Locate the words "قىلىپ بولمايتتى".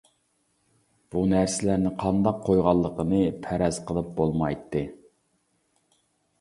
3.91-4.85